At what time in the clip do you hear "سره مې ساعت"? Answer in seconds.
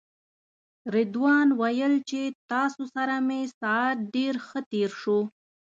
2.95-3.97